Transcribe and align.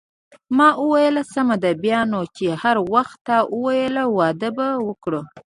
ما 0.57 0.69
وویل: 0.83 1.15
سمه 1.33 1.55
ده، 1.63 1.71
بیا 1.83 2.01
نو 2.11 2.21
چې 2.35 2.45
هر 2.61 2.77
وخت 2.93 3.17
تا 3.27 3.37
وویل 3.55 3.95
واده 4.17 4.49
به 4.57 4.67
وکړو. 4.87 5.21